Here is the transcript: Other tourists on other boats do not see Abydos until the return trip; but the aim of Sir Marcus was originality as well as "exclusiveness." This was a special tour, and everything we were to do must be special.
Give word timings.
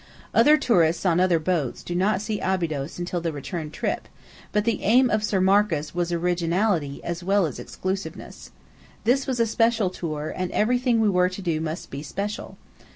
Other 0.33 0.57
tourists 0.57 1.05
on 1.05 1.19
other 1.19 1.37
boats 1.37 1.83
do 1.83 1.93
not 1.93 2.23
see 2.23 2.39
Abydos 2.41 2.97
until 2.97 3.21
the 3.21 3.31
return 3.31 3.69
trip; 3.69 4.07
but 4.51 4.65
the 4.65 4.81
aim 4.81 5.11
of 5.11 5.23
Sir 5.23 5.39
Marcus 5.39 5.93
was 5.93 6.11
originality 6.11 7.03
as 7.03 7.23
well 7.23 7.45
as 7.45 7.59
"exclusiveness." 7.59 8.49
This 9.03 9.27
was 9.27 9.39
a 9.39 9.45
special 9.45 9.91
tour, 9.91 10.33
and 10.35 10.51
everything 10.53 10.99
we 11.01 11.09
were 11.11 11.29
to 11.29 11.41
do 11.43 11.61
must 11.61 11.91
be 11.91 12.01
special. 12.01 12.57